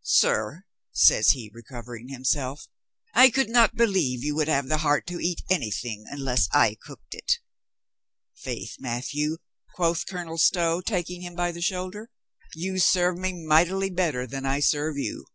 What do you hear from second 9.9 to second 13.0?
Colonel Stow, taking him by the shoulder, "you